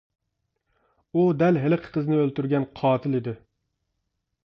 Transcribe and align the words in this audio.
ئۇ 1.19 1.27
دەل 1.43 1.61
ھېلىقى 1.65 1.93
قىزنى 1.99 2.19
ئۆلتۈرگەن 2.25 2.69
قاتىل 2.83 3.19
ئىدى. 3.23 3.39